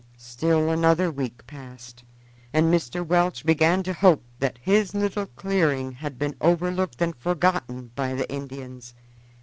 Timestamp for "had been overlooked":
5.91-7.03